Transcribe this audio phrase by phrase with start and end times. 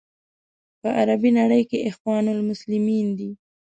[0.79, 3.31] په عربي نړۍ کې اخوان المسلمین دي.